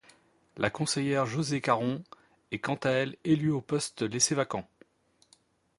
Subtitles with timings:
[0.57, 2.03] La conseillère Josée Caron
[2.49, 4.67] est quant à elle élue au poste laissé vacant.